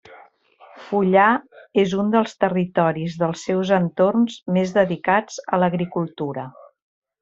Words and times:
Fullà 0.85 1.25
és 1.83 1.93
un 2.05 2.09
dels 2.17 2.33
territoris 2.45 3.19
dels 3.21 3.45
seus 3.51 3.77
entorns 3.81 4.43
més 4.59 4.77
dedicats 4.83 5.41
a 5.59 5.65
l'agricultura. 5.65 6.53